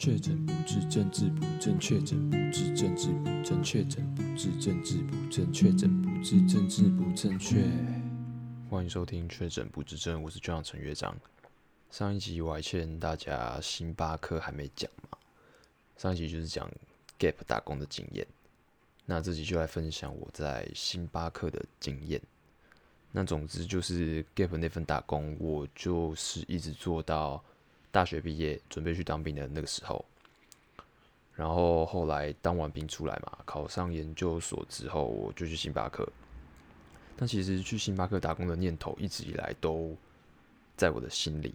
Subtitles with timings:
[0.00, 7.66] 确诊不治，政治不正确；确诊不治，政治不正确；确诊不治，政治不正确；确诊不治，政治不正确。
[8.70, 11.14] 欢迎收听《确诊不治症》，我是队长陈乐章。
[11.90, 15.18] 上一集我还欠大家星巴克还没讲嘛？
[15.98, 16.66] 上一集就是讲
[17.18, 18.26] Gap 打工的经验，
[19.04, 22.18] 那这集就来分享我在星巴克的经验。
[23.12, 27.44] 那总之就是 Gap 那份打工，我就是一直做到。
[27.92, 30.04] 大学毕业准备去当兵的那个时候，
[31.34, 36.08] 然后后来当完兵出来嘛，考上研究所之后，我就去星巴克。
[37.16, 39.96] 但其实去星巴克打工的念头一直以来都
[40.76, 41.54] 在我的心里。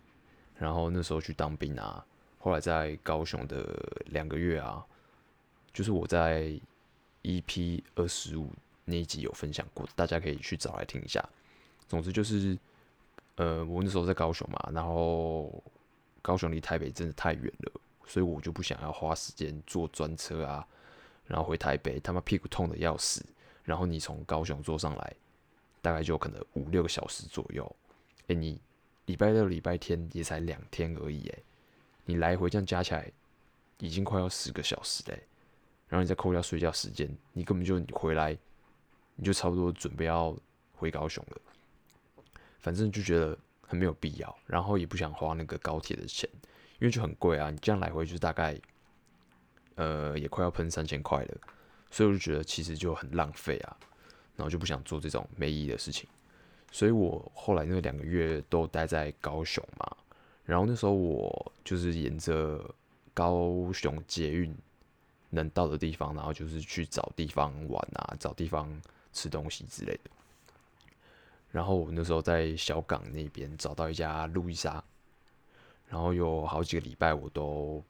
[0.57, 2.05] 然后那时候去当兵啊，
[2.37, 3.73] 后来在高雄的
[4.07, 4.85] 两个月啊，
[5.73, 6.51] 就是我在
[7.23, 8.51] EP 二十五
[8.83, 11.23] 那一集有分享过，大家可以去找来听一下。
[11.87, 12.57] 总之就是，
[13.35, 15.63] 呃，我那时候在高雄嘛，然后。
[16.25, 17.71] 高雄离台北真的太远了，
[18.07, 20.65] 所以我就不想要花时间坐专车啊，
[21.27, 23.23] 然后回台北，他妈屁股痛的要死。
[23.63, 25.15] 然后你从高雄坐上来，
[25.83, 27.75] 大概就可能五六个小时左右。
[28.25, 28.59] 哎、你
[29.05, 31.37] 礼拜六、礼拜天也才两天而已，哎，
[32.05, 33.11] 你来回这样加起来
[33.77, 35.21] 已经快要十个小时嘞。
[35.87, 38.35] 然后你再扣掉睡觉时间，你根本就你回来，
[39.15, 40.35] 你就差不多准备要
[40.73, 41.37] 回高雄了。
[42.57, 43.37] 反正就觉得。
[43.67, 46.29] 很没有必要，然后也不想花那个高铁的钱，
[46.79, 47.49] 因为就很贵啊。
[47.49, 48.59] 你这样来回就大概，
[49.75, 51.37] 呃，也快要喷三千块了，
[51.89, 53.77] 所以我就觉得其实就很浪费啊，
[54.35, 56.07] 然后就不想做这种没意义的事情。
[56.71, 59.97] 所以我后来那两个月都待在高雄嘛，
[60.43, 62.63] 然后那时候我就是沿着
[63.13, 64.53] 高雄捷运
[65.29, 68.69] 能到的地方，然后就是去找地方玩啊，找地方
[69.13, 70.11] 吃东西之类的。
[71.55, 74.83] 然后我那时候在小港那边找到一家路易莎，
[75.87, 77.81] 然后有好几个礼拜我都，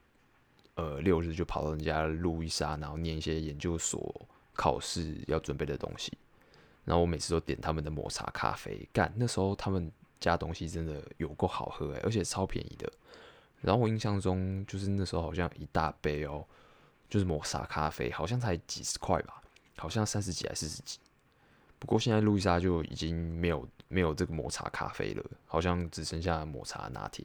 [0.76, 6.16] 呃，六日就跑到人家路易莎，然后念一些研究所考试要准备的东西。
[6.84, 12.88] 然后我每次都点他们的抹茶咖啡，干，那时候他们家东西真的有够好喝诶，而且超便宜的。
[13.62, 16.46] 然后我印象中就是那时候好像一大杯哦，
[17.10, 19.42] 就是抹茶咖啡，好像才几十块吧，
[19.76, 21.00] 好像三十几还四十几。
[21.86, 27.24] 不过现在路易莎就已经没有没有这个抹茶咖啡了，好像只剩下抹茶拿铁。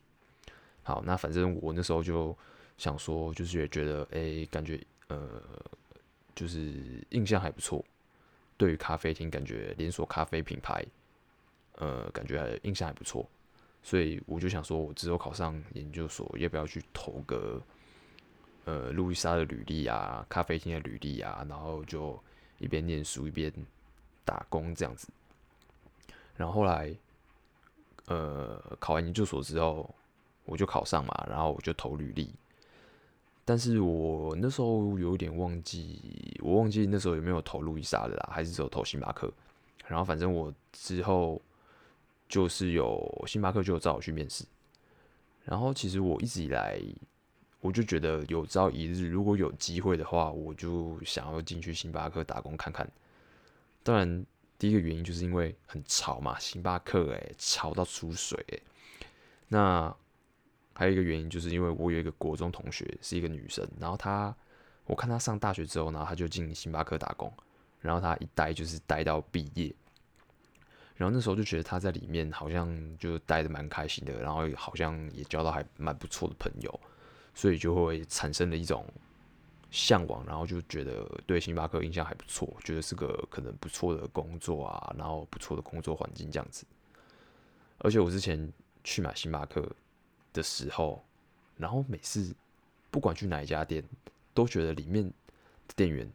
[0.82, 2.36] 好，那反正我那时候就
[2.76, 4.78] 想说，就是也觉得，哎、感觉
[5.08, 5.42] 呃，
[6.34, 7.82] 就是印象还不错。
[8.58, 10.84] 对于咖啡厅，感觉连锁咖啡品牌，
[11.76, 13.26] 呃，感觉还印象还不错。
[13.82, 17.62] 所以我就想说，我之后考上研究所，要不要去投个
[18.66, 22.22] 呃路易莎的履历啊，咖啡厅的履历啊，然后就
[22.58, 23.50] 一边念书一边。
[24.30, 25.08] 打工这样子，
[26.36, 26.94] 然后后来，
[28.06, 29.92] 呃，考完研究所之后，
[30.44, 32.32] 我就考上嘛，然后我就投履历。
[33.44, 39.28] 但是我那时候有点忘记，我忘记那时候有没有投路易莎的啦，还是只有投星巴克。
[39.88, 41.42] 然后反正我之后
[42.28, 44.44] 就是有星巴克就有找我去面试。
[45.44, 46.80] 然后其实我一直以来，
[47.60, 52.88] 我就觉得有朝一日如果有机会的话，我就想要进去星巴克打工看看。
[53.82, 54.26] 当然，
[54.58, 58.62] 第一个原因就是因为很潮嘛，星巴克诶，潮到出水诶。
[59.48, 59.94] 那
[60.74, 64.34] 还有一个原因，就是因为我有一个国中同学是一个女生，然后她，
[64.84, 67.32] 我看她上大学之后，然后她就进星巴克打工，
[67.80, 69.74] 然后她一待就是待到毕业。
[70.96, 76.80] 然后那时候就觉得她在里面好像就待得蛮开心的，然后好像也交到还蛮不错的朋友，
[77.34, 78.86] 所以就会产生了一种。
[79.70, 86.66] 向往，然后就觉得对星巴克印象还不错，觉得是个可能不错的工作啊，然后不错的工作环境这样子。
[87.78, 89.70] 而且我之前去买星巴克
[90.32, 91.04] 的时候，
[91.56, 92.34] 然后每次
[92.90, 93.82] 不管去哪一家店，
[94.34, 95.08] 都觉得里面
[95.68, 96.10] 的店员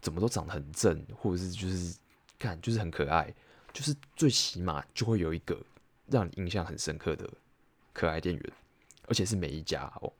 [0.00, 1.96] 怎么都长得很正，或者是就是
[2.38, 3.32] 看就是很可爱，
[3.72, 5.58] 就是最起码就会有一个
[6.06, 7.30] 让你印象很深刻的
[7.92, 8.52] 可爱店员，
[9.06, 10.12] 而且是每一家哦。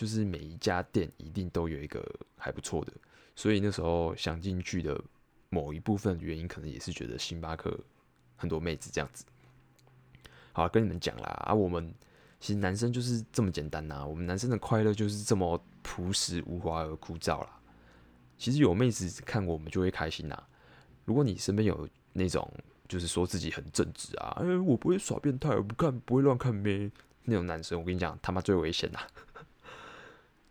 [0.00, 2.02] 就是每一家店一定都有一个
[2.38, 2.92] 还不错的，
[3.36, 4.98] 所以那时候想进去的
[5.50, 7.78] 某一部分原因，可能也是觉得星巴克
[8.34, 9.26] 很多妹子这样子。
[10.54, 11.94] 好，跟你们讲啦，啊，我们
[12.40, 17.60] 其实男生就是这么简单呐，我们男生的快乐就是这么朴实无华而枯燥啦。
[18.38, 20.42] 其实有妹子看我们就会开心呐。
[21.04, 22.50] 如果你身边有那种
[22.88, 26.90] 就是说自己很正直啊，哎，我不会耍变态，我不看不会乱看妹
[27.24, 29.06] 那种男生，我跟你讲，他妈最危险啦。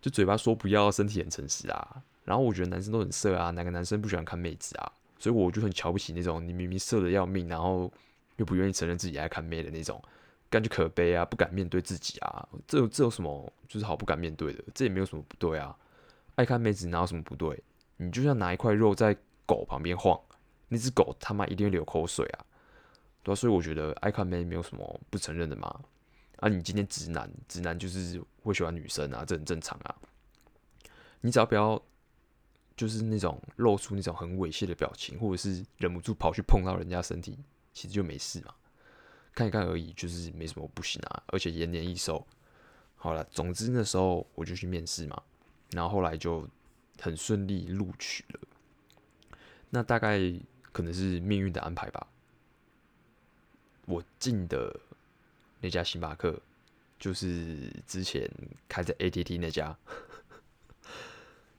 [0.01, 2.03] 就嘴巴说不要，身体很诚实啊。
[2.25, 4.91] 然后我觉得男生都很色啊，哪个男生不喜欢看妹子啊？
[5.17, 7.91] 所以我就很瞧不起那种你明明色的要命，然后
[8.37, 10.01] 又不愿意承认自己爱看妹的那种
[10.49, 14.63] 感觉可悲啊，不敢面对自己啊，这有这有什么就是好不敢面对的？
[14.73, 15.75] 这也没有什么不对啊，
[16.35, 17.61] 爱看妹子哪有什么不对？
[17.97, 20.17] 你就像拿一块肉在狗旁边晃，
[20.69, 22.45] 那只狗他妈一定流口水啊，
[23.23, 25.81] 对啊，所以我觉得爱看妹没有什么不承认的嘛。
[26.39, 29.95] 啊，你今天直男，直男就是会喜欢女生啊，这很正常啊。
[31.19, 31.81] 你只要不要，
[32.77, 37.37] 就是那种露出那种很猥亵的表情，或者是忍不住跑去碰到人家身体，
[37.73, 38.55] 其实就没事嘛。
[39.33, 41.23] 看一看而已，就是没什么不行啊。
[41.27, 42.25] 而且延年益寿。
[42.95, 45.21] 好了，总之那时候我就去面试嘛，
[45.71, 46.47] 然后后来就
[47.01, 48.39] 很顺利录取了。
[49.69, 50.17] 那大概
[50.71, 52.07] 可能是命运的安排吧。
[53.85, 54.73] 我进的。
[55.61, 56.41] 那家星巴克
[56.97, 58.29] 就是之前
[58.67, 59.77] 开在 ATT 那家，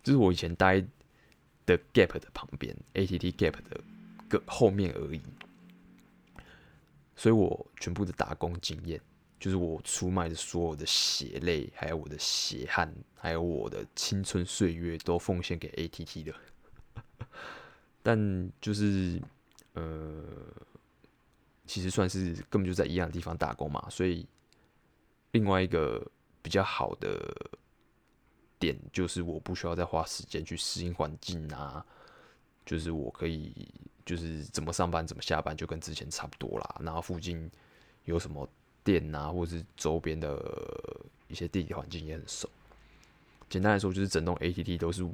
[0.02, 0.80] 就是我以前待
[1.66, 3.80] 的 Gap 的旁边，ATT Gap 的
[4.28, 5.20] 个后面而已。
[7.14, 8.98] 所以我全部的打工经验，
[9.38, 16.34] 就是我出卖的所有的血泪，还有我的血汗，还有我的青春岁月，都奉献给 ATT 的。
[18.02, 19.20] 但就是
[19.74, 20.24] 呃。
[21.70, 24.26] 其实算是根本就在一样的地方打工嘛，所以
[25.30, 26.04] 另外一个
[26.42, 27.32] 比较好的
[28.58, 31.86] 点就是我不需要再花时间去适应环境啊，
[32.66, 33.54] 就是我可以
[34.04, 36.80] 就是怎么上班怎么下班就跟之前差不多啦。
[36.80, 37.48] 然后附近
[38.04, 38.48] 有什么
[38.82, 40.36] 店啊，或者是周边的
[41.28, 42.50] 一些地理环境也很熟。
[43.48, 45.08] 简单来说，就是整栋 ATT 都是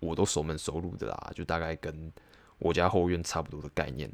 [0.00, 2.12] 我都熟门熟路的啦，就大概跟
[2.58, 4.10] 我家后院差不多的概念。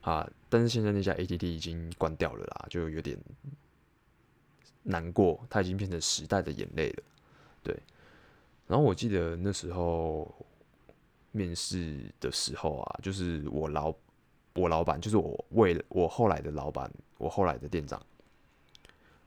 [0.00, 0.26] 啊！
[0.48, 3.18] 但是现在那家 ATT 已经关掉了啦，就有点
[4.82, 5.38] 难过。
[5.50, 7.02] 它已经变成时代的眼泪了，
[7.62, 7.78] 对。
[8.66, 10.34] 然后我记得那时候
[11.32, 13.94] 面试的时候啊，就是我老
[14.54, 18.00] 我老板，就是我为了我后来的老板，我后来的店长，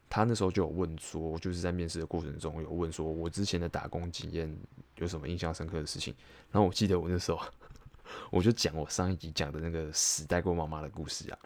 [0.09, 4.53] 他那时候就有问说，就是在面试的过程中有问说我之前的打工经验
[4.95, 6.15] 有什么印象深刻的事情。
[6.51, 7.39] 然后我记得我那时候。
[8.31, 11.39] 我就讲我上一集讲的那个死带过妈妈的故事啊，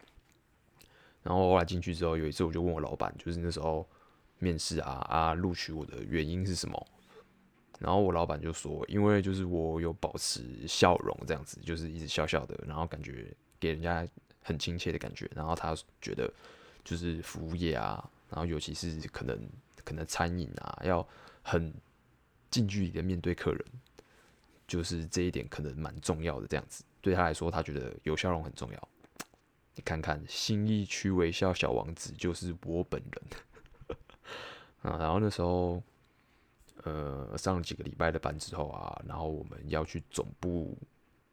[1.24, 3.88] 然后后来进去之后，有一次我就问我老板，就是那时候
[4.40, 6.88] 面试啊啊录取我的原因是什么？
[7.80, 14.08] 然后我老板就说，因为就是我有保持笑容这样子，就是一直笑笑的，然后感觉给人家
[14.42, 16.28] 很亲切的感觉，然后他觉得
[16.84, 19.40] 就是服务业啊，然后尤其是可能
[19.84, 21.08] 可能餐饮啊，要
[21.44, 21.72] 很
[22.50, 23.66] 近距离的面对客人。
[24.68, 28.90] 就是这一点可能蛮重要的，这样子对他来说，他觉得有笑容很重要。
[29.75, 33.98] 你看看新义区微笑小王子就是我本人
[34.81, 34.98] 啊。
[34.98, 35.81] 然后那时候，
[36.84, 40.78] 呃，上了几个礼拜的班之后啊，然后我们要去总部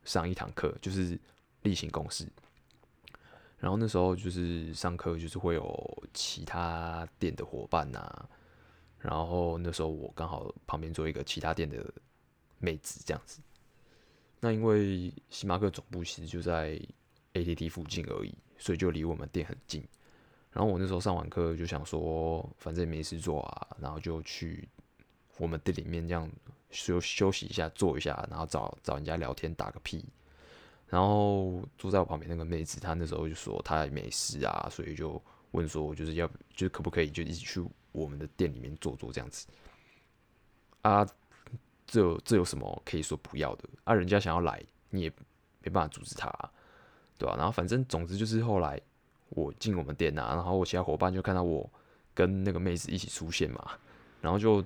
[0.05, 1.19] 上一堂课，就是
[1.63, 2.29] 例行公事。
[3.59, 8.29] 然后那时候就是上课，就是会有其他店的伙伴呐。
[8.99, 11.85] 然后那时候我刚好旁边坐一个其他店的。
[12.59, 13.41] 妹子这样子，
[14.41, 16.81] 那因为星巴克总部其实就在
[17.33, 19.83] ATT 附近而已，所以就离我们店很近。
[20.53, 24.69] 然后我那时候上完课就想说，反正也没事做啊，然后就去
[25.37, 26.31] 我们店里面这样
[26.71, 30.05] 休休息一下，坐一下，然后找找人家聊天打个屁。
[30.87, 35.21] 然后坐在我旁边那个妹子，她那时候就说她也没事啊，所以就
[35.51, 39.49] 问说，就是要就是可不可以就一起去我们的店里面坐坐这样子
[40.83, 41.05] 啊。
[41.94, 43.94] 这有这有什么可以说不要的啊？
[43.94, 44.60] 人家想要来，
[44.91, 45.13] 你也
[45.63, 46.51] 没办法阻止他，啊，
[47.17, 47.36] 对吧，啊？
[47.36, 48.81] 然后反正总之就是后来
[49.29, 51.70] 我进我们店啊，然后我其他伙伴就看到我
[52.13, 53.79] 跟那个妹子一起出现嘛，
[54.20, 54.60] 然后就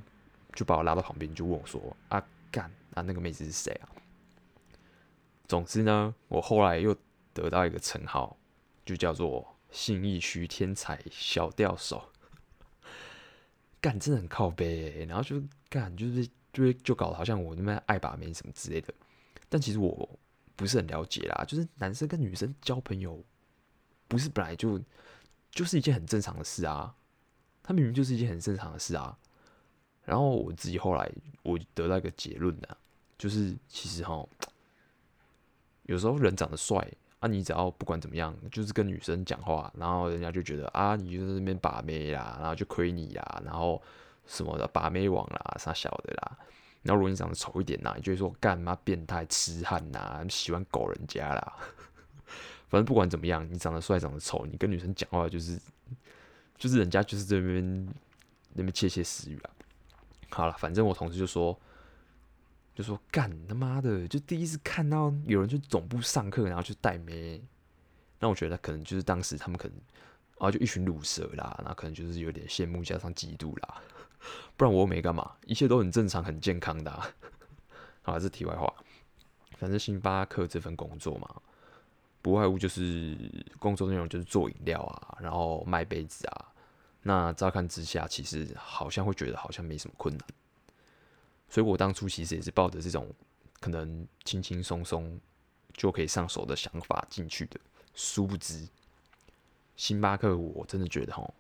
[0.54, 3.92] 就把我拉到旁边，就问我说：“啊干啊，那个妹子是谁啊？”
[5.47, 6.97] 总之呢，我后来又
[7.35, 8.38] 得到一个称号，
[8.87, 12.08] 就叫做信义区天才小钓手。
[13.82, 16.26] 干真的很靠背，然后就干就是。
[16.67, 18.93] 就就搞得好像我那边爱把妹什么之类的，
[19.49, 20.09] 但其实我
[20.57, 21.45] 不是很了解啦。
[21.47, 23.23] 就是男生跟女生交朋友，
[24.09, 24.81] 不是本来就
[25.50, 26.95] 就是一件很正常的事啊。
[27.62, 29.17] 他明明就是一件很正常的事啊。
[30.05, 31.11] 然后我自己后来
[31.43, 32.69] 我得到一个结论呢，
[33.17, 34.27] 就是其实哈，
[35.83, 36.77] 有时候人长得帅
[37.21, 43.81] 啊，你只要不管怎么样，就是跟女生讲话，然后人家就觉得啊，你就在那边把妹啦，然后就亏你啦，然后。
[44.28, 46.38] 什么的把妹王啦，啥小的啦，
[46.82, 51.56] 然后如果你长得丑一点呐，你就会说干嘛变态痴汉呐，喜欢狗人家啦。
[52.68, 55.58] 反正不管怎么样，你长得帅长得丑，你跟女生讲话就是
[56.56, 57.88] 就是人家就是这边
[58.52, 59.50] 那边窃窃私语啊。
[60.30, 61.58] 好了，反正我同事就说
[62.75, 67.42] 就说干他妈的，就第一次看到有人去总部上课，然后去带妹。
[68.20, 69.78] 那我觉得可能就是当时他们可能
[70.38, 73.82] 啊就一群鲁蛇啦，那可能就是有点羡慕加上嫉妒啦，
[74.56, 77.08] 不然我又没干嘛，一切都很正常很健康的啊。
[78.02, 78.72] 好，这是题外话，
[79.58, 81.42] 反正星巴克这份工作嘛，
[82.22, 83.16] 不外乎就是
[83.58, 86.52] 工作内容就是做饮料啊，然后卖杯子啊。
[87.02, 90.26] 那乍看之下，其实好像会觉得好像没什么困难，
[91.48, 93.08] 所以我当初其实也是抱着这种
[93.60, 95.18] 可能轻轻松松
[95.72, 97.60] 就可以上手的想法进去的，
[97.94, 98.68] 殊不知。
[99.76, 101.30] 星巴克，我真的觉得齁，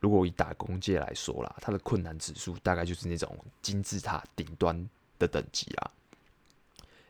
[0.00, 4.88] 如果以打工界来说啦，它的困难指数大概就是那种金字塔顶端
[5.18, 5.90] 的等级啊。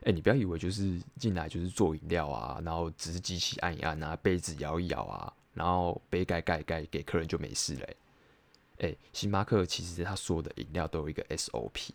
[0.03, 7.97] 哎、你不要以为就是进来就是做饮料啊，然后只是机器按一按啊，杯子摇一摇啊，然后杯盖盖一盖给客人就没事嘞。
[8.79, 11.89] 哎、星巴克其实它所有的饮料都有一个 SOP，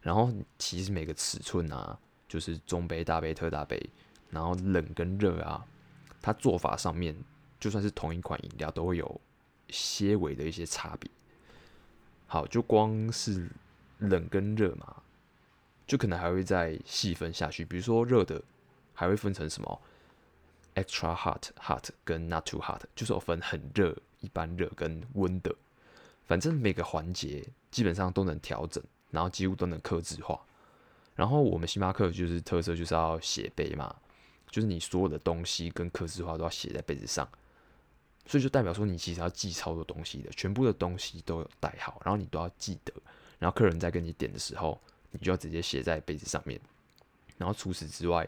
[0.00, 1.98] 然后其实每个尺寸啊，
[2.28, 3.80] 就是中杯、大杯、特大杯，
[4.30, 5.64] 然后冷跟热啊，
[6.20, 7.16] 它做法上面。
[7.60, 9.20] 就算是同一款饮料，都会有
[9.74, 11.10] 些微的一些差别。
[12.26, 13.48] 好，就光是
[13.98, 15.02] 冷跟热嘛，
[15.86, 17.64] 就可能还会再细分下去。
[17.64, 18.42] 比如说热的，
[18.92, 19.80] 还会分成什么
[20.74, 25.54] extra hot、hot 跟 not too hot，就是我分很热、一般热跟温的。
[26.24, 30.40] 反正每个环节基本上都能调整，然后几乎都能克制化。
[31.14, 33.94] 然后我们星巴克就是特色就是要写杯嘛，
[34.50, 37.28] 就是你所有的东西跟克制化都要写在杯子上。
[38.26, 42.92] 所以就代表说，你其实要记超多东西的，全部的东西都有带好，然后你都要记得。
[43.38, 46.58] 然后客人在跟你点的时候，你就要直接写在杯子上面。
[47.36, 48.26] 然后除此之外，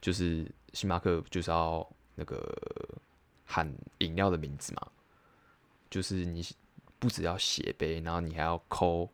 [0.00, 1.84] 就是星巴克就是要
[2.14, 2.56] 那个
[3.44, 3.68] 喊
[3.98, 4.86] 饮料的名字嘛，
[5.90, 6.46] 就是你
[6.98, 9.08] 不只要写杯，然后你还要抠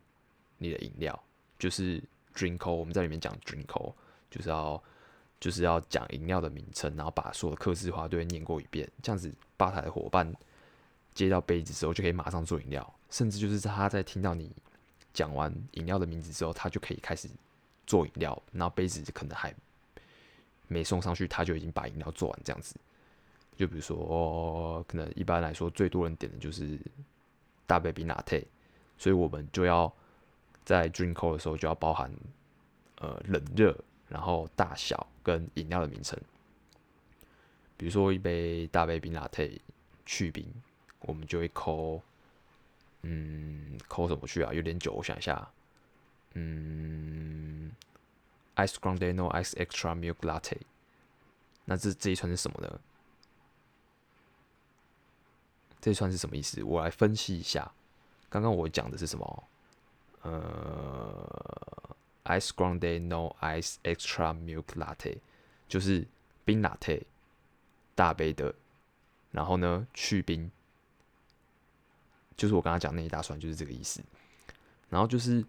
[0.57, 1.23] 你的饮料，
[1.57, 2.03] 就是
[2.35, 2.71] drink。
[2.71, 3.93] 我们在里面讲 drink，
[4.29, 4.81] 就是要。
[5.39, 10.33] 就是要讲饮料的名称，然后把所有的客制化都会念过一遍，这样子吧台的伙伴
[11.13, 14.51] 接到杯子之后就可以马上做饮料，甚至就是他在听到你
[15.13, 17.29] 讲完饮料的名字之后，他就可以开始
[17.87, 19.53] 做饮料，然后杯子可能还
[20.67, 22.75] 没送上去，他就已经把饮料做完这样子。
[23.55, 26.79] 就比如说，哦，可能一般来说最多人点的就是
[27.65, 28.45] 大杯冰拿铁，
[28.97, 29.91] 所以我们就要
[30.63, 32.11] 在 drink call 的时候就要包含
[32.99, 33.77] 呃冷热。
[34.09, 36.19] 然后大小跟饮料的名称，
[37.77, 39.61] 比如说一杯大杯冰拿铁
[40.03, 40.51] 去冰，
[41.01, 42.01] 我们就会扣，
[43.03, 44.51] 嗯，扣什么去啊？
[44.51, 45.47] 有点久，我想一下，
[46.33, 47.71] 嗯
[48.55, 50.57] ，ice grande no ice extra milk latte，
[51.65, 52.79] 那这这一串是什么呢？
[55.79, 56.63] 这一串是什么意思？
[56.63, 57.71] 我来分析一下，
[58.27, 59.43] 刚刚我讲的是什么？
[60.23, 61.78] 呃。
[62.29, 65.17] Ice grande no ice extra milk latte，
[65.67, 66.05] 就是
[66.45, 67.01] 冰拿铁，
[67.95, 68.53] 大杯的，
[69.31, 70.51] 然后呢去冰，
[72.37, 73.99] 就是我刚刚讲那一大串，就是这个意思。
[74.89, 75.43] 然后就是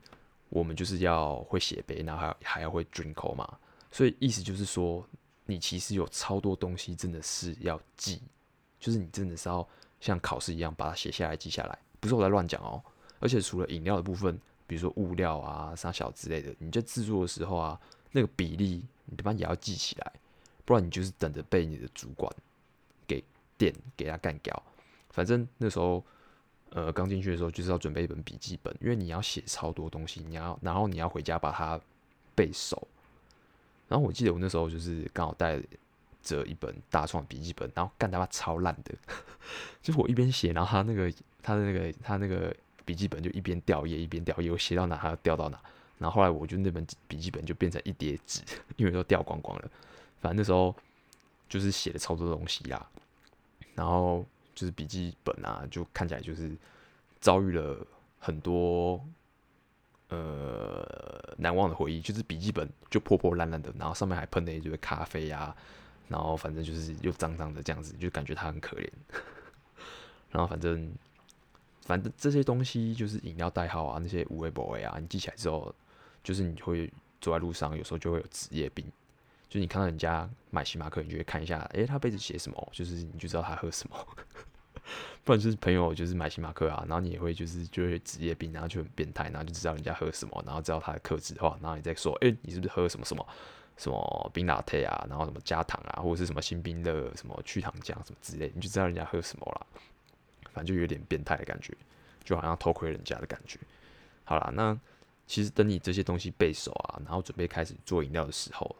[0.48, 3.58] 我们就是要会写杯，然后还还要会 drink 嘛，
[3.90, 5.06] 所以意思就是说，
[5.44, 8.22] 你其实有超多东西真的是要记，
[8.78, 9.68] 就是你真的是要
[10.00, 12.82] 像考试一样把它写下来记下来，不是我在乱讲哦。
[13.18, 14.40] 而且除了饮料的部分。
[14.70, 17.76] 比如说物料啊、啥小之类的，你在制作的时候啊，
[18.12, 20.12] 那个比例你他妈也要记起来，
[20.64, 22.32] 不然你就是等着被你的主管
[23.04, 23.20] 给
[23.58, 24.62] 电给他干掉。
[25.08, 26.04] 反正那时候，
[26.68, 31.80] 呃，刚进去的时候就是要准备一本笔记本，因为你要写超多东西，你要然后你要回家把它
[32.36, 32.86] 背熟。
[33.88, 35.60] 然后我记得我那时候就是刚好带
[36.22, 38.94] 着一本大创笔记本，然后干他妈超烂的，
[39.82, 41.12] 就是我一边写，然后他那个
[41.42, 42.54] 他的那个他那个。
[42.90, 45.60] 笔记本就一边掉页一边掉页，我写到哪它掉到哪。
[45.96, 48.42] 然后后来我就那本笔记本就变成一叠纸，
[48.74, 49.70] 因为都掉光光了。
[50.20, 50.74] 反正那时候
[51.48, 52.84] 就是写了超多东西啦，
[53.76, 56.50] 然后就是笔记本啊，就看起来就是
[57.20, 57.86] 遭遇了
[58.18, 59.00] 很多
[60.08, 62.00] 呃难忘的回忆。
[62.00, 65.54] 就是笔记本就破破烂烂的，然后上面还喷了一堆咖啡啊，
[66.08, 68.90] 然后反正就是又脏脏的这样子，就感觉它很可怜。
[70.32, 70.92] 然后反正。
[71.82, 75.74] 反正这些东西就是饮料代号啊，那些五 A 博 A 啊，你记起来之后，
[76.22, 78.84] 就是你会走在路上，有时候就会有职业病，
[79.48, 83.96] 就是你看到人家买星巴克，你就会看一下，诶、他杯子写什么，就是你就知道他喝什么。
[85.22, 93.26] 不然就是朋友就是买星巴克啊，然后你也会就是就会职业病，然后就很变态，然后就知道人家喝什么，然后知道他的克制的话，然后你再说，诶、你是不是喝什么什么
[93.76, 99.66] 什么冰拿铁啊，然后什么加糖啊，或者是什么新冰乐什么去糖浆什么之类，你就知道人家喝什么了。
[100.52, 101.76] 反正就有点变态的感觉，
[102.24, 103.58] 就好像偷窥人家的感觉。
[104.24, 104.78] 好啦，那
[105.26, 108.76] 其实等你这些东西背熟啊，然后准备开始做饮料的时候，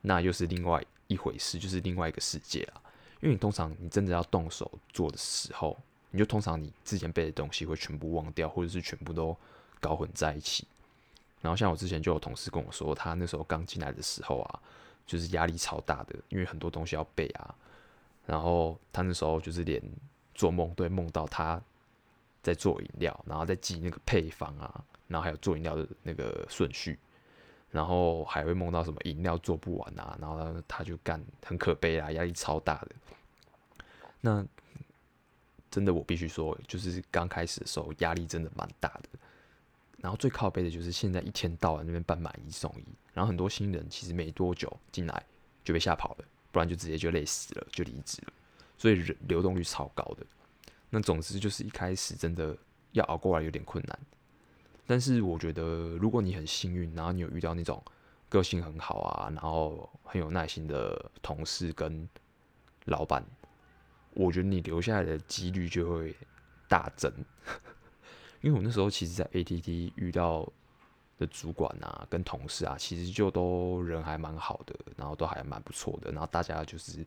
[0.00, 2.82] 那又是另外一回事，就是另外一个世界了。
[3.20, 5.76] 因为你通常你真的要动手做的时候，
[6.10, 9.36] 你就通常你之前背的东西会全部忘掉，或者是全部都
[9.80, 10.66] 搞混在一起。
[11.40, 14.60] 然后像我之前就有同事跟我说，他那时候刚进来的时候啊，
[15.06, 17.54] 就是压力超大的，因为很多东西要背啊。
[18.26, 19.82] 然后他那时候就是连
[20.38, 21.60] 做梦都会梦到他
[22.42, 26.96] 在做饮料，然后再记那个配方啊，然后还有做饮料的那个顺序，
[27.72, 32.90] 然后还会梦到什么饮料做不完啊，然后他就干很可悲啊，压力超大的。
[34.20, 34.46] 那
[35.70, 39.08] 真的我必须说，就是刚开始的时候压力真的蛮大的。
[39.98, 45.26] 然后最靠背的就是现在一天到晚那边办买一送一，然后很多新人其实没多久进来
[45.64, 48.32] 就被吓跑了，不然就直接就累死了，就离职了。
[48.78, 50.24] 所以人流动率超高的。
[50.88, 52.56] 那总之就是一开始真的
[52.92, 53.98] 要熬过来有点困难，
[54.86, 55.62] 但是我觉得
[56.00, 57.82] 如果你很幸运，然后你有遇到那种
[58.30, 62.08] 个性很好啊，然后很有耐心的同事跟
[62.86, 63.22] 老板，
[64.14, 66.16] 我觉得你留下来的几率就会
[66.66, 67.12] 大增。
[68.40, 70.50] 因为我那时候其实，在 ATT 遇到
[71.18, 77.04] 的主管啊，跟同事啊，其实就都人还蛮好的，然后都还蛮不错的，然后大家就是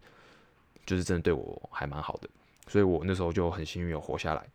[0.85, 2.29] 就是真的对我还蛮好的，
[2.67, 4.47] 所以我那时候就很幸运有活下来。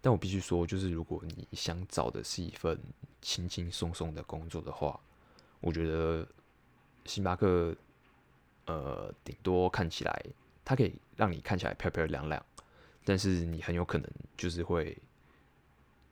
[0.00, 2.78] 但我必须说，就是如果你想找的是一份
[3.22, 4.98] 轻轻松松的工作的话，
[5.60, 6.26] 我觉得
[7.06, 7.74] 星巴克，
[8.66, 10.24] 呃，顶多看起来
[10.64, 12.44] 它可以让你看起来漂漂亮亮，
[13.04, 14.96] 但是你很有可能就是会。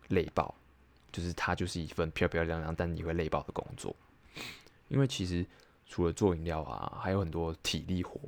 [0.09, 0.55] 累爆，
[1.11, 3.97] 就是它就是一份漂漂亮亮，但你会累爆的工作。
[4.89, 5.47] 因为其实
[5.87, 8.21] 除了做饮料啊，还有很多体力活，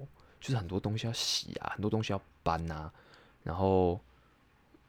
[0.45, 2.93] 就是很多东西要洗啊，很多东西要搬啊。
[3.43, 3.99] 然后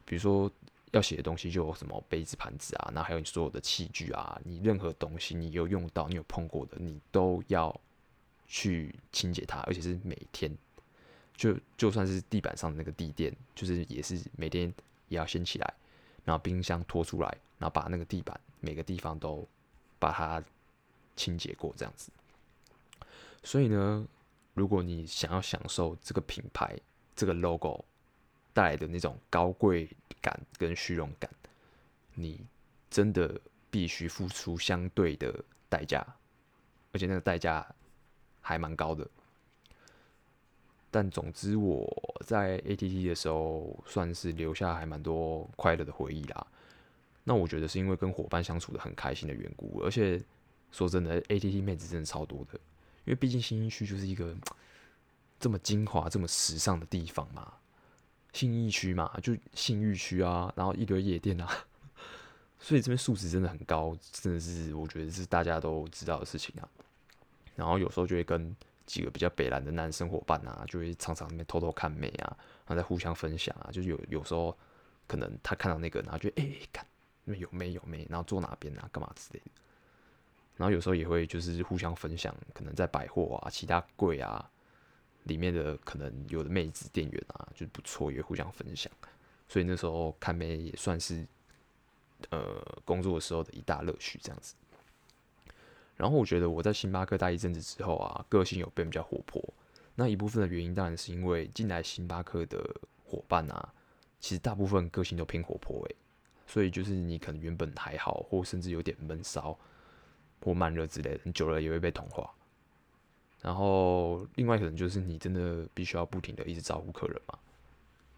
[0.04, 0.52] 比如说
[0.90, 7.74] 要洗的东西，就有什么杯子、盘子啊，然后还有你所有的器具啊，你任何东西你有用到、你有碰过的，你都要
[8.46, 10.54] 去清洁它，而且是每天。
[11.34, 14.70] 就就算是地板上的那个地垫，就是也是每天
[15.08, 15.74] 也要掀起来。
[16.26, 19.48] 然后冰箱拖出来，然后把那个地板每个地方都
[19.98, 20.44] 把它
[21.14, 22.10] 清洁过，这样子。
[23.42, 24.06] 所以呢，
[24.56, 26.74] 如果你想要享受这个品牌
[27.14, 27.84] 这个 logo
[28.54, 29.86] 带来的那种高贵
[30.22, 31.30] 感跟虚荣感，
[32.14, 32.40] 你
[32.88, 33.38] 真的
[33.70, 36.02] 必须付出相对的代价，
[36.90, 37.66] 而且那个代价
[38.40, 39.06] 还蛮高的。
[40.90, 41.86] 但总之，我
[42.24, 46.46] 在 ATT 的时候算是留下还蛮多快乐的回忆啦。
[47.24, 50.18] 那我觉得是因为跟伙伴相处的很开心的缘故，而且
[50.72, 52.58] 说真的，ATT 妹子真的超多的。
[53.06, 54.36] 因为毕竟新义区就是一个
[55.40, 57.54] 这么精华、这么时尚的地方嘛，
[58.34, 61.48] 信义区嘛，就信义区啊，然后一堆夜店啊，
[62.60, 66.68] 所以这边素质真的很高，真的是我觉得是大家都知道的事情啊。
[67.54, 68.54] 然后有时候就会跟。
[68.86, 74.56] 几个比较北蓝的男生伙伴啊，就会常常那边偷偷看妹啊，然后再互相分享啊，就有有时候
[75.08, 76.86] 可能他看到那个，然后就哎，看
[77.24, 79.50] 那有妹有妹，然后坐哪边啊，干嘛之类的。
[80.56, 84.50] 然后有时候也会就是互相分享，可能在百货啊、其他柜啊
[85.24, 88.90] 里面的可能有的妹子店员啊，就不错，也互相分享。
[89.48, 91.26] 所以那时候看妹也算是
[92.30, 94.54] 呃工作的时候的一大乐趣，这样子。
[95.96, 99.42] 然后我觉得我在星巴克待一阵子之后啊，个性有变比较活泼。
[99.94, 102.58] 那一部分的原因当然是因为进来星巴克的
[103.04, 103.72] 伙伴啊，
[104.20, 105.96] 其实大部分个性都偏活泼诶。
[106.46, 109.58] 所以就是你可能原本还好，或甚至有点闷骚
[110.46, 112.32] 或慢热之类的，你久了也会被同化。
[113.42, 117.38] 然后另外可能就是你真的必须要不停的一直招呼客人嘛，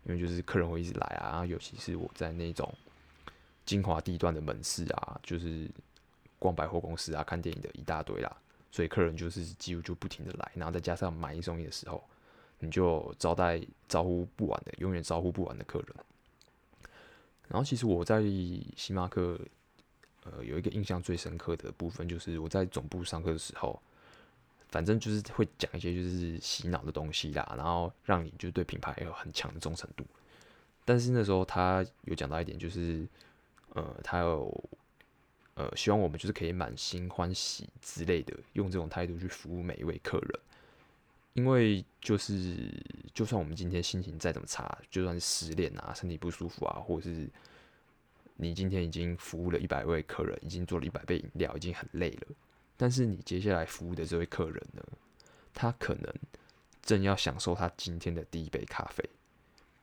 [0.04, 2.72] 因为就是客人会一直来啊，尤其是我在那种
[3.64, 5.68] 精华地段的门市啊，就是。
[6.40, 8.36] 逛百货公司啊，看电影的一大堆啦，
[8.70, 12.00] 所以客人就是几乎就不停的来，然后再加上买一送一的时候，
[12.60, 15.88] 你就招待招呼不完的，永远招呼不完的客人。
[17.48, 18.22] 然后其实我在
[18.76, 19.36] 星巴克，
[20.30, 23.80] 呃，有一个印象最深刻的部分，就是我在总部上课的时候，
[24.68, 30.04] 反正就是会讲一些就是洗脑的东西啦，然后让你就对品牌有很强的忠诚度。
[30.84, 33.06] 但是那时候他有讲到一点，就是
[33.74, 34.70] 呃，他有。
[35.60, 40.40] 呃，希望我们就是可以满心欢喜之类的，用这种态度去服务每一位客人。
[41.32, 42.72] 因为就是，
[43.12, 47.28] 就算我们今天心情再怎么差，就算是失恋啊、身体不舒服啊，或者是
[48.38, 52.28] 你今天已经服务了一百位客人，已经做了一百杯饮料，已经很累了。
[52.78, 54.82] 但是你接下来服务的这位客人呢，
[55.52, 56.14] 他可能
[56.80, 59.06] 正要享受他今天的第一杯咖啡，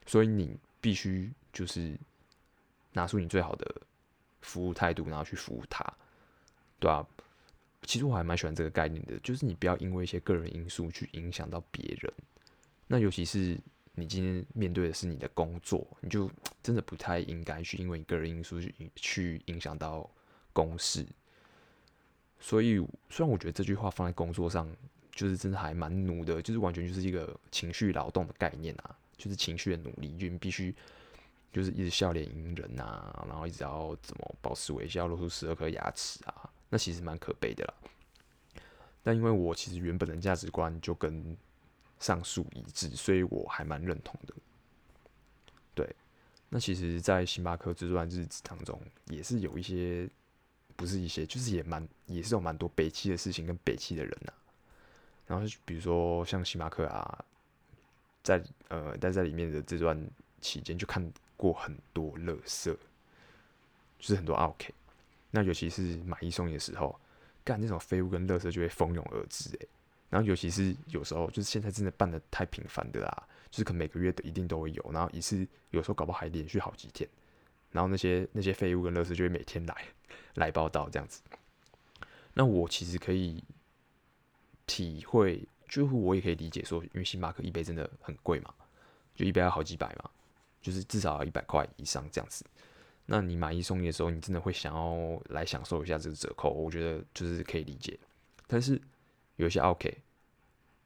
[0.07, 1.95] 所以你必须就是
[2.93, 3.81] 拿出你最好的。
[4.41, 5.83] 服务态度，然后去服务他，
[6.79, 7.03] 对啊，
[7.81, 12.13] 其实我还蛮喜欢这个概念的，就是你不要因为一些个人因素去影响到别人，
[12.85, 13.59] 那尤其是
[13.95, 16.29] 你今天面对的是你的工作，你就
[16.61, 20.09] 真的不太应该去因为你个人因素去去影响到
[20.53, 21.05] 公事。
[22.39, 22.75] 所以，
[23.09, 24.69] 虽然我觉得这句话放在工作上，
[25.11, 30.75] 就是真的还蛮奴的，就是完全就是一个情绪劳动的概念啊，就是情绪的努力，就你必须
[31.51, 37.73] 就是一直笑脸迎人啊，然后一直要怎么保持微笑，露出十二颗牙齿啊，那其实蛮可悲的啦。
[39.01, 41.35] 但因为我其实原本的价值观就跟
[42.05, 44.33] 上述一致，所以我还蛮认同的。
[45.73, 45.95] 对，
[46.49, 50.07] 那其实，在星巴克这段日子当中，也是有一些，
[50.75, 54.37] 不是一些，就是也蛮，也是有蛮多北七的事情跟北七的人呐、啊。
[55.25, 57.25] 然后比如说像星巴克啊，
[58.21, 59.99] 在呃待在里面的这段
[60.41, 62.77] 期间，就看过很多乐色，
[63.97, 64.71] 就是很多奥 k。
[65.31, 66.99] 那尤其是买一送一的时候，
[67.43, 69.67] 干那种废物跟乐色就会蜂拥而至诶。
[70.15, 77.09] 然后尤其是有时候，就是现在真的办的太频繁的啦，就是可能每个月的一定都会有，然后一次有时候搞不好还连续好几天，
[77.71, 79.75] 然后那些那些废物跟垃圾就会每天来
[80.35, 81.21] 来报到这样子。
[82.33, 83.43] 那我其实可以。
[84.67, 88.51] 体会，就是我也可以理解说，因为星巴克一杯真的很贵嘛，
[89.13, 90.09] 就一杯要好几百嘛，
[90.59, 92.43] 就是至少要一百块以上这样子。
[93.05, 97.95] 那你买一送一的时候，你真的会想要来享受一下这个折扣，我觉得就是可以理解。
[98.47, 98.81] 但是
[99.35, 99.95] 有一些 OK，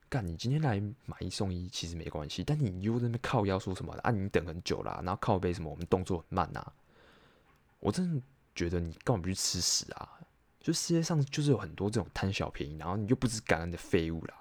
[0.10, 4.10] 干你今天来买一送一其实没关系，但你又在那边靠腰说什么啊？
[4.10, 5.70] 你等很久啦，然后靠背什么？
[5.70, 6.74] 我们动作很慢呐。
[7.80, 8.22] 我真的
[8.56, 10.20] 觉得你根本不去吃屎啊！
[10.60, 14.34] 就世界上就是有很多这种贪小便宜，然后你又不知感恩的废物啦，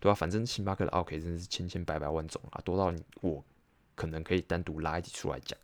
[0.00, 0.14] 对吧、啊？
[0.14, 3.44] 反正星巴克的奥客真的是千千百百万种啊，多到你我
[3.94, 5.56] 可能可以单独拉一集出来讲。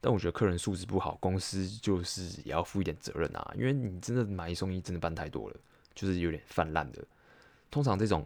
[0.00, 5.56] 但我觉得客人素质不好，公司就是也要负一点责任啊，因为你真的买一送一，真的办太多了，
[5.94, 7.02] 就是有点泛滥的。
[7.72, 8.24] 通常这种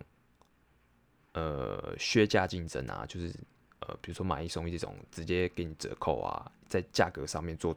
[1.33, 3.35] 呃削价竞争啊，就是
[3.79, 7.75] 呃比如说买一送一这种直接给你折扣啊，在价格上面做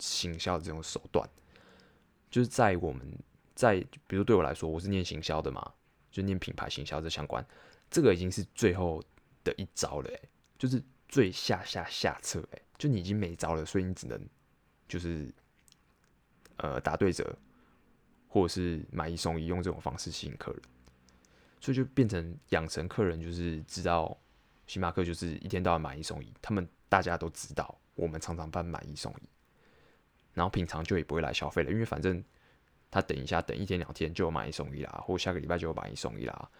[0.00, 1.28] 行销的这种手段。
[2.30, 3.04] 就是在我们
[3.56, 5.74] 在，比如对我来说，我是念行销的嘛，
[6.12, 7.44] 就念品牌行销这相关，
[7.90, 9.02] 这个已经是最后
[9.42, 10.10] 的一招了，
[10.56, 14.18] 就是最下下下策，哎，就你已经没招了，所以你只能
[14.86, 15.28] 就是
[16.58, 17.36] 呃打对折，
[18.28, 20.62] 或者是买一送一，用这种方式吸引客人，
[21.60, 24.16] 所以就变成养成客人就是知道
[24.66, 29.28] 星巴克就是一天到晚买一送一，他们大家都知道，我们常常办买一送一。
[30.32, 32.22] 然后平常就也不会来消费了，因为反正
[32.90, 36.50] 他等一下等一天两天就有买一送一啦，或下个礼拜就有买一送一啦。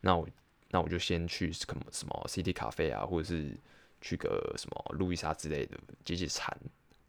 [0.00, 0.28] 那我
[0.70, 3.56] 那我就先去什么什么 City 咖啡啊，或者是
[4.00, 6.56] 去个什么路易莎之类的解解馋。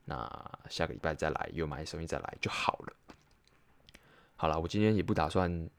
[0.05, 0.27] 那
[0.69, 2.93] 下个礼拜再来有买一送一再来就好了。
[4.35, 5.69] 好了，我今天也不打算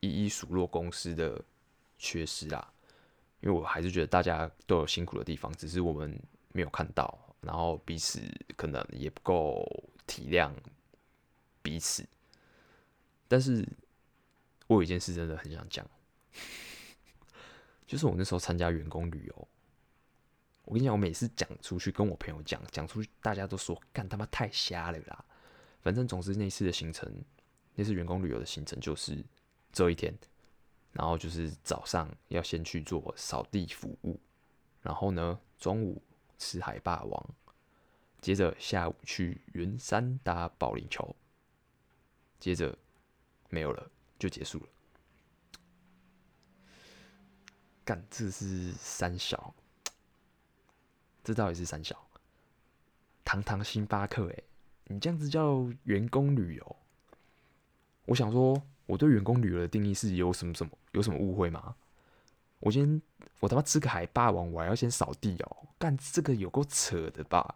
[0.00, 1.42] 一一数落公司的
[1.98, 2.72] 缺失啦，
[3.40, 6.20] 因为我还是觉得大家都有辛苦的地方，只是我们
[6.52, 7.18] 没有看到。
[7.40, 8.20] 然后彼此
[8.56, 9.64] 可能也不够
[10.08, 10.52] 体谅
[11.62, 12.04] 彼此，
[13.28, 13.64] 但是
[14.66, 15.88] 我有一件事真的很想讲，
[17.86, 19.48] 就是我那时候参加员工旅游，
[20.64, 25.24] 我跟你讲，我每次讲出去跟我朋友讲，讲出去大家都说干他妈太瞎了啦。
[25.80, 27.08] 反正总之那次的行程，
[27.76, 29.24] 那次员工旅游的行程就是
[29.72, 30.12] 这一天，
[30.92, 34.20] 然后就是早上要先去做扫地服务，
[34.82, 36.02] 然后呢中午。
[36.40, 37.34] 吃海霸王，
[38.20, 41.16] 接着下午去云山打保龄球，
[42.38, 42.78] 接着
[43.50, 44.66] 没有了，就结束了。
[47.84, 49.52] 干，这是三小，
[51.24, 52.08] 这到底是三小？
[53.24, 54.42] 堂堂星巴克，哎，
[54.84, 56.76] 你这样子叫员工旅游？
[58.04, 61.74] 我想说，我对员工旅游的定义是有什么什么有什么误会吗？
[62.58, 63.02] 我今天
[63.38, 65.56] 我他妈吃个海霸王，我还要先扫地哦！
[65.78, 67.54] 干这个有够扯的吧？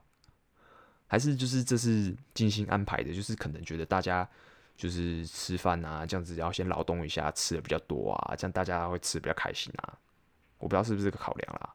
[1.09, 3.15] 还是就是这是精心安排的？
[3.15, 4.29] 就是可能觉得大家
[4.77, 9.99] 就是吃饭啊，这样子要先劳动一下，吃的比较多啊，这样大家会吃的比较开心啊。
[10.59, 11.75] 我不知道是不是这个考量啦。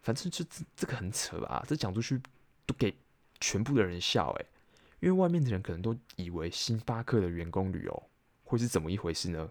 [0.00, 1.64] 反正就这这个很扯吧？
[1.68, 2.18] 这讲出去
[2.64, 2.96] 都给
[3.40, 4.46] 全部的人笑诶，
[5.00, 8.02] 因为外面的人可能都以为星巴克的员工旅游
[8.44, 9.50] 会是怎么一回事呢？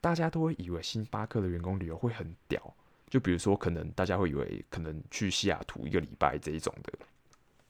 [0.00, 2.74] 大家都会以为星巴克的员工旅游会很屌，
[3.08, 6.92] 就比如说，可能大家会以为可能去西雅图一个礼拜这一种的，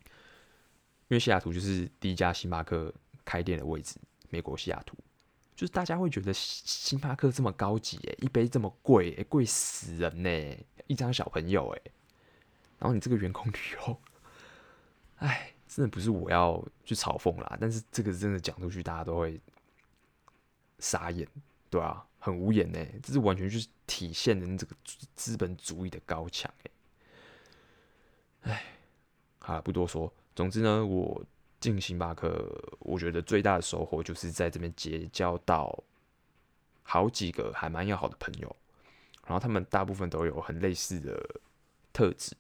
[0.05, 2.95] 因为西雅图就是第一家星巴克
[3.25, 3.97] 开店的位置，
[4.29, 4.97] 美国西雅图，
[5.57, 11.83] 就是大家会觉得星巴克这么高级，哎，一杯这么贵，哎，贵死人呢，一张小朋友，哎，
[12.79, 14.01] 然后你这个员工旅游，
[15.17, 19.41] 哎，真的不是我要去嘲讽啦，但是这个真的讲出去，大家都会
[20.81, 21.27] 傻眼。
[21.71, 24.75] 对啊，很无言呢，这是完全就是体现人这个
[25.15, 28.51] 资本主义的高墙哎。
[28.51, 28.65] 哎，
[29.39, 30.13] 好了，不多说。
[30.35, 31.25] 总之呢，我
[31.61, 35.85] 进星巴克，我觉得最大的收获就是在这边结交到
[36.83, 38.57] 好几个还蛮要好的朋友，
[39.25, 41.41] 然后他们大部分都有很类似的
[41.93, 42.35] 特质，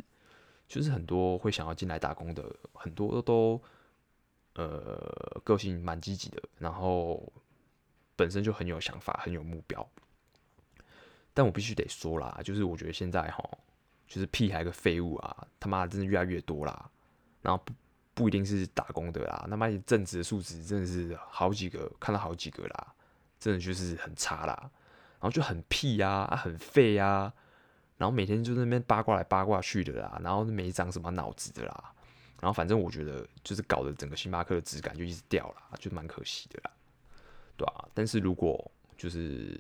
[0.70, 3.61] 就是很多会想要进来打工的，很多都
[4.54, 7.30] 呃个性蛮积极的，然后
[8.14, 9.87] 本身就很有想法，很有目标。
[11.35, 13.44] 但我必须得说啦，就是我觉得现在哈。
[14.06, 15.46] 就是屁孩个废物啊！
[15.61, 16.90] 他妈，真的越来越多啦。
[17.42, 17.72] 然后不
[18.12, 22.92] 不一定是打工的啦，他妈正职的素质真的是好几个，看到好几个啦，
[23.38, 24.68] 真的就是很差啦。
[25.20, 27.33] 然后就很屁呀，啊，很废呀。
[28.00, 31.92] 然后每天就那边八卦来八卦去的啦，然后没长什么脑子的啦。
[32.40, 36.70] 然后反正我觉得就是搞得整个星巴克的质感就一直掉啦，就蛮可惜的啦，
[37.58, 39.54] 对啊，但是如果就是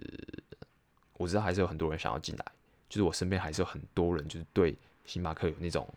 [1.18, 2.44] 我知道还是有很多人想要进来。
[2.88, 5.88] 就是我身边还是有很多人，就是对星巴克有那种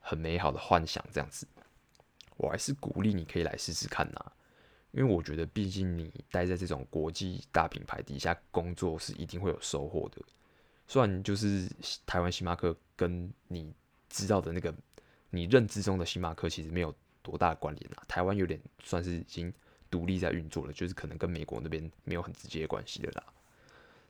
[0.00, 1.46] 很美好的幻想，这样子，
[2.36, 4.32] 我还是鼓励你可以来试试看呐。
[4.90, 10.20] 因为我觉得，毕竟你待在这种国际大品牌底下工作，是一定会有收获的。
[10.86, 11.68] 虽然就是
[12.06, 13.72] 台湾星巴克跟你
[14.08, 14.72] 知道的那个
[15.30, 19.52] 你认知中的星巴克其实没有多大的关联啊，台湾有点算是已经
[19.90, 23.24] 独立在运作了，就是可能跟美国那边没有很直接的关系的啦。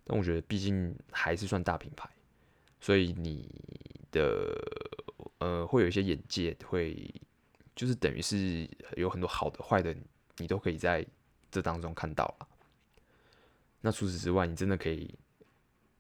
[0.05, 2.09] 但我觉得，毕竟还是算大品牌，
[2.81, 3.49] 所以你
[4.11, 4.55] 的
[5.39, 7.11] 呃会有一些眼界，会
[7.75, 9.97] 就是等于是有很多好的、坏的，
[10.37, 11.07] 你都可以在
[11.51, 12.49] 这当中看到了。
[13.81, 15.15] 那除此之外，你真的可以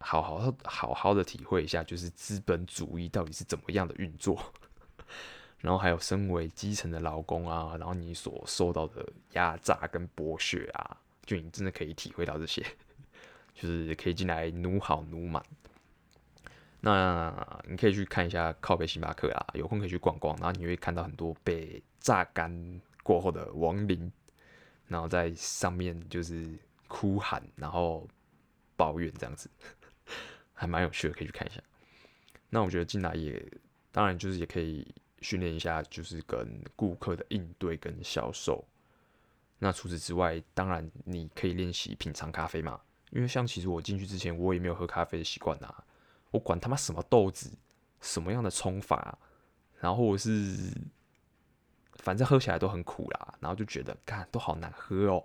[0.05, 4.39] 好好好好的体会一下，就是资本主义到底是怎么样的运作，
[5.59, 12.65] 然后还有身为基层的劳工啊，然后你所受到的压榨跟剥削啊，就你真的可以体会到这些。
[13.55, 15.41] 就是可以进来努好努满，
[16.81, 24.11] 那你可以去看一下靠北星巴克啊，有空可以去逛逛，然后你会看到很多被榨干过后的亡灵，
[24.89, 28.09] 然后在上面就是哭喊，然后
[28.75, 29.49] 抱怨这样子，
[30.55, 31.61] 还蛮有趣的，可以去看一下。
[32.49, 33.45] 那我觉得进来也，
[33.93, 34.87] 当然就是也可以
[35.21, 38.65] 训练一下，就是跟顾客的应对跟销售。
[39.59, 42.81] 那除此之外，当然你可以练习品尝咖啡嘛。
[43.11, 45.73] 因为像其实我进去之前，我也没有喝咖啡的习惯呐。
[46.33, 47.51] 我管他妈什么豆子，
[48.01, 49.17] 什么样的冲法，
[49.79, 50.73] 然后我是
[51.99, 55.25] 反正喝起来都很苦啦，然后就觉得看都好难喝哦。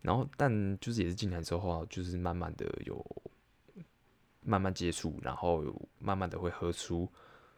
[0.00, 3.04] 然后但就是也是进来之后啊，就是慢慢的有
[4.46, 5.62] 慢慢接触，然后
[5.98, 7.06] 慢慢的会喝出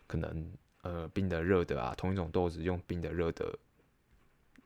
[0.06, 3.58] 可能呃冰的热的啊，同一种豆子用冰的热的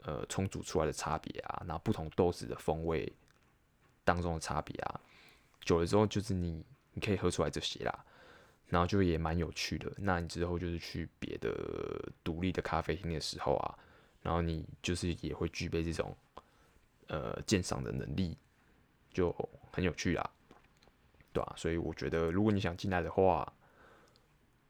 [0.02, 3.12] 呃冲煮出来的差别啊，然后不同豆子的风味。
[4.04, 5.00] 当中的差别啊，
[5.60, 8.04] 久了之后就是你你可以喝出来这些啦，
[8.66, 9.92] 然后就也蛮有趣的。
[9.96, 13.78] 那你之后就是去别的独立的咖啡厅的时候啊，
[14.20, 16.16] 然后你就是也会具备这种
[17.06, 18.36] 呃鉴赏的能力，
[19.12, 19.32] 就
[19.70, 20.30] 很有趣啦，
[21.32, 23.50] 对啊，所以我觉得如果你想进来的话，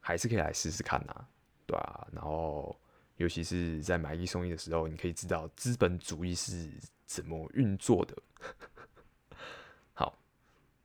[0.01, 1.25] 还是可以来试试看呐，
[1.67, 2.77] 对啊，然后
[3.17, 6.71] 尤其是在买一送一的时候，你可以知道资本主义是
[7.07, 8.17] 怎么运作的。
[9.95, 10.19] 好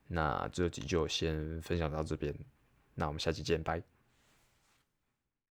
[0.06, 2.34] 那这集就先分享到这边，
[2.94, 3.82] 那我们下期见，拜。